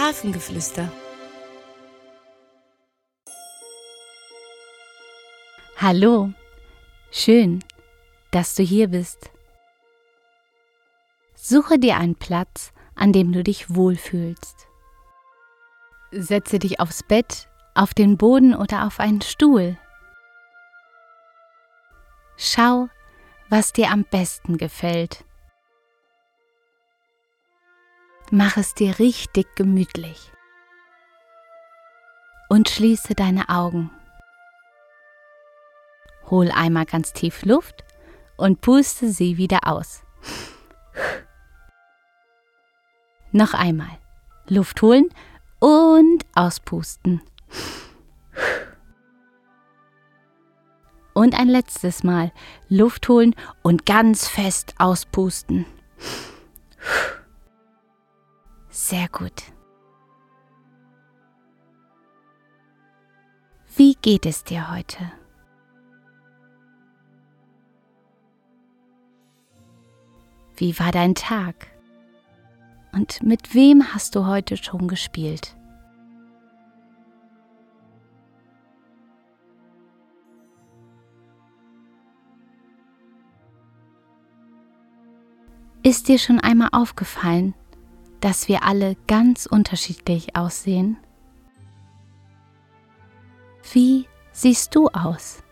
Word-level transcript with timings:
Hafengeflüster. 0.00 0.90
Hallo, 5.76 6.32
schön, 7.10 7.62
dass 8.30 8.54
du 8.54 8.62
hier 8.62 8.88
bist. 8.88 9.30
Suche 11.34 11.78
dir 11.78 11.98
einen 11.98 12.14
Platz, 12.14 12.72
an 12.94 13.12
dem 13.12 13.30
du 13.32 13.44
dich 13.44 13.74
wohlfühlst. 13.74 14.68
Setze 16.12 16.58
dich 16.58 16.80
aufs 16.80 17.02
Bett, 17.02 17.50
auf 17.74 17.92
den 17.92 18.16
Boden 18.16 18.54
oder 18.54 18.86
auf 18.86 19.00
einen 19.00 19.20
Stuhl. 19.20 19.76
Schau, 22.38 22.88
was 23.50 23.74
dir 23.74 23.90
am 23.90 24.04
besten 24.04 24.56
gefällt. 24.56 25.26
Mach 28.32 28.56
es 28.56 28.74
dir 28.74 29.00
richtig 29.00 29.56
gemütlich 29.56 30.30
und 32.48 32.68
schließe 32.68 33.16
deine 33.16 33.48
Augen. 33.48 33.90
Hol 36.26 36.52
einmal 36.52 36.86
ganz 36.86 37.12
tief 37.12 37.44
Luft 37.44 37.82
und 38.36 38.60
puste 38.60 39.10
sie 39.10 39.36
wieder 39.36 39.66
aus. 39.66 40.04
Noch 43.32 43.52
einmal. 43.52 43.98
Luft 44.46 44.80
holen 44.80 45.08
und 45.58 46.24
auspusten. 46.36 47.20
Und 51.14 51.34
ein 51.36 51.48
letztes 51.48 52.04
Mal 52.04 52.30
Luft 52.68 53.08
holen 53.08 53.34
und 53.62 53.86
ganz 53.86 54.28
fest 54.28 54.74
auspusten. 54.78 55.66
Sehr 58.70 59.08
gut. 59.08 59.42
Wie 63.76 63.94
geht 63.96 64.26
es 64.26 64.44
dir 64.44 64.70
heute? 64.70 64.96
Wie 70.56 70.78
war 70.78 70.92
dein 70.92 71.14
Tag? 71.16 71.66
Und 72.92 73.22
mit 73.22 73.54
wem 73.54 73.92
hast 73.92 74.14
du 74.14 74.26
heute 74.26 74.56
schon 74.56 74.86
gespielt? 74.86 75.56
Ist 85.82 86.08
dir 86.08 86.18
schon 86.18 86.38
einmal 86.38 86.68
aufgefallen, 86.72 87.54
dass 88.20 88.48
wir 88.48 88.62
alle 88.64 88.96
ganz 89.06 89.46
unterschiedlich 89.46 90.36
aussehen? 90.36 90.98
Wie 93.72 94.06
siehst 94.32 94.74
du 94.74 94.88
aus? 94.88 95.42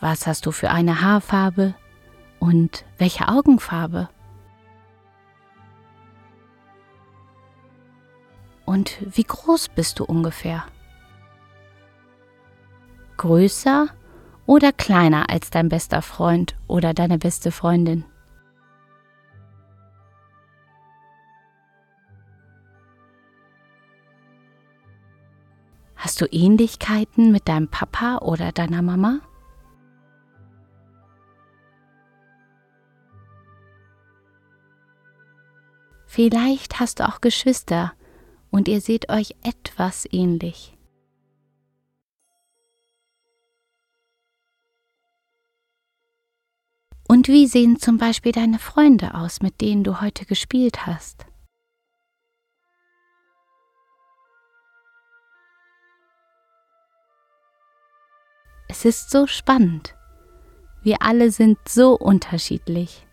Was 0.00 0.26
hast 0.26 0.46
du 0.46 0.52
für 0.52 0.70
eine 0.70 1.00
Haarfarbe 1.00 1.74
und 2.40 2.84
welche 2.98 3.28
Augenfarbe? 3.28 4.08
Und 8.64 8.96
wie 9.00 9.24
groß 9.24 9.68
bist 9.68 9.98
du 9.98 10.04
ungefähr? 10.04 10.64
Größer 13.18 13.88
oder 14.46 14.72
kleiner 14.72 15.30
als 15.30 15.50
dein 15.50 15.68
bester 15.68 16.02
Freund 16.02 16.56
oder 16.66 16.94
deine 16.94 17.18
beste 17.18 17.52
Freundin? 17.52 18.04
Hast 26.02 26.20
du 26.20 26.26
Ähnlichkeiten 26.32 27.30
mit 27.30 27.46
deinem 27.46 27.68
Papa 27.68 28.18
oder 28.18 28.50
deiner 28.50 28.82
Mama? 28.82 29.20
Vielleicht 36.06 36.80
hast 36.80 36.98
du 36.98 37.08
auch 37.08 37.20
Geschwister 37.20 37.92
und 38.50 38.66
ihr 38.66 38.80
seht 38.80 39.10
euch 39.10 39.36
etwas 39.44 40.08
ähnlich. 40.10 40.76
Und 47.06 47.28
wie 47.28 47.46
sehen 47.46 47.78
zum 47.78 47.98
Beispiel 47.98 48.32
deine 48.32 48.58
Freunde 48.58 49.14
aus, 49.14 49.40
mit 49.40 49.60
denen 49.60 49.84
du 49.84 50.00
heute 50.00 50.26
gespielt 50.26 50.84
hast? 50.84 51.26
Es 58.74 58.86
ist 58.86 59.10
so 59.10 59.26
spannend. 59.26 59.94
Wir 60.82 61.02
alle 61.02 61.30
sind 61.30 61.58
so 61.68 61.92
unterschiedlich, 61.94 63.06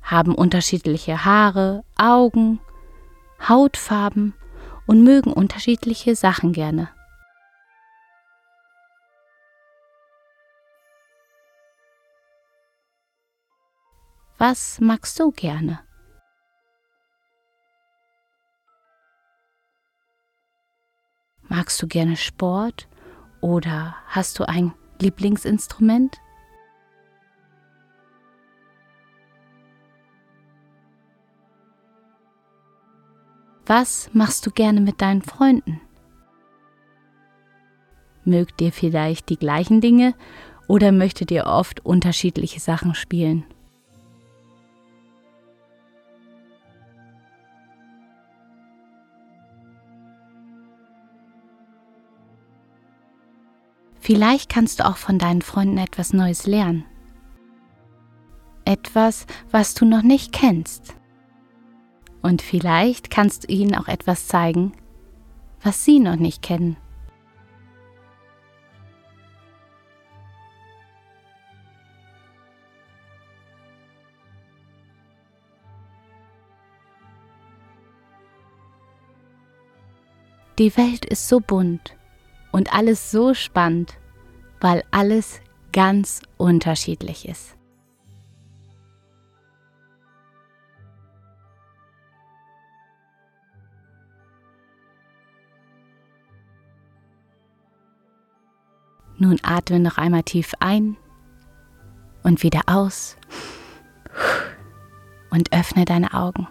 haben 0.00 0.34
unterschiedliche 0.34 1.26
Haare, 1.26 1.84
Augen, 1.98 2.58
Hautfarben 3.46 4.32
und 4.86 5.04
mögen 5.04 5.30
unterschiedliche 5.34 6.16
Sachen 6.16 6.54
gerne. 6.54 6.88
Was 14.38 14.80
magst 14.80 15.20
du 15.20 15.30
gerne? 15.30 15.80
Magst 21.42 21.82
du 21.82 21.86
gerne 21.86 22.16
Sport 22.16 22.88
oder 23.40 23.96
hast 24.08 24.38
du 24.38 24.48
ein 24.48 24.72
Lieblingsinstrument? 25.00 26.20
Was 33.66 34.10
machst 34.12 34.46
du 34.46 34.50
gerne 34.52 34.80
mit 34.80 35.00
deinen 35.00 35.22
Freunden? 35.22 35.80
Mögt 38.24 38.60
ihr 38.60 38.72
vielleicht 38.72 39.28
die 39.28 39.38
gleichen 39.38 39.80
Dinge 39.80 40.14
oder 40.68 40.92
möchtet 40.92 41.30
ihr 41.30 41.46
oft 41.46 41.84
unterschiedliche 41.84 42.60
Sachen 42.60 42.94
spielen? 42.94 43.44
Vielleicht 54.06 54.48
kannst 54.48 54.78
du 54.78 54.86
auch 54.86 54.98
von 54.98 55.18
deinen 55.18 55.42
Freunden 55.42 55.78
etwas 55.78 56.12
Neues 56.12 56.46
lernen. 56.46 56.84
Etwas, 58.64 59.26
was 59.50 59.74
du 59.74 59.84
noch 59.84 60.02
nicht 60.02 60.30
kennst. 60.30 60.94
Und 62.22 62.40
vielleicht 62.40 63.10
kannst 63.10 63.42
du 63.42 63.52
ihnen 63.52 63.74
auch 63.74 63.88
etwas 63.88 64.28
zeigen, 64.28 64.74
was 65.60 65.84
sie 65.84 65.98
noch 65.98 66.14
nicht 66.14 66.40
kennen. 66.40 66.76
Die 80.60 80.76
Welt 80.76 81.04
ist 81.04 81.26
so 81.26 81.40
bunt 81.40 81.96
und 82.56 82.72
alles 82.72 83.10
so 83.10 83.34
spannend, 83.34 83.98
weil 84.62 84.82
alles 84.90 85.42
ganz 85.72 86.22
unterschiedlich 86.38 87.28
ist. 87.28 87.54
Nun 99.18 99.38
atme 99.42 99.78
noch 99.78 99.98
einmal 99.98 100.22
tief 100.22 100.54
ein 100.58 100.96
und 102.22 102.42
wieder 102.42 102.62
aus 102.68 103.18
und 105.28 105.52
öffne 105.52 105.84
deine 105.84 106.14
Augen. 106.14 106.48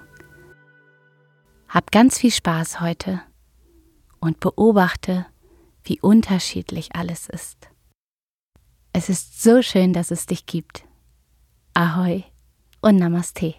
Hab 1.67 1.91
ganz 1.91 2.19
viel 2.19 2.31
Spaß 2.31 2.79
heute 2.79 3.21
und 4.19 4.39
beobachte, 4.39 5.25
wie 5.85 5.99
unterschiedlich 6.01 6.95
alles 6.95 7.27
ist. 7.27 7.69
Es 8.93 9.09
ist 9.09 9.41
so 9.41 9.61
schön, 9.61 9.93
dass 9.93 10.11
es 10.11 10.25
dich 10.25 10.45
gibt. 10.45 10.85
Ahoi 11.73 12.23
und 12.81 12.97
Namaste. 12.97 13.55